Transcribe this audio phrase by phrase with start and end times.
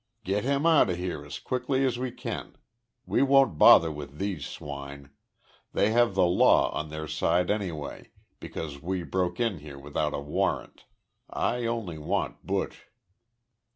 [0.23, 2.55] "Get him out of here as quickly as we can.
[3.05, 5.11] We won't bother with these swine.
[5.73, 8.09] They have the law on their side, anyway,
[8.39, 10.85] because we broke in here without a warrant.
[11.29, 12.87] I only want Buch."